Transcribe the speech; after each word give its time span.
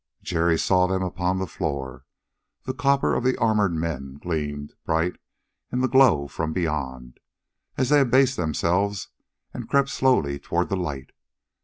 Jerry 0.23 0.57
saw 0.57 0.87
them 0.87 1.03
upon 1.03 1.37
the 1.37 1.45
floor. 1.45 2.05
The 2.63 2.73
copper 2.73 3.13
of 3.13 3.23
the 3.23 3.37
armored 3.37 3.73
men 3.75 4.15
gleamed 4.17 4.73
bright 4.83 5.17
in 5.71 5.81
the 5.81 5.87
glow 5.87 6.27
from 6.27 6.53
beyond, 6.53 7.19
as 7.77 7.89
they 7.89 7.99
abased 8.01 8.35
themselves 8.35 9.09
and 9.53 9.69
crept 9.69 9.89
slowly 9.89 10.39
toward 10.39 10.69
the 10.69 10.75
light. 10.75 11.11